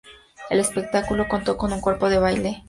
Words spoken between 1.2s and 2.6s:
contó con un cuerpo de baile y un coro Góspel.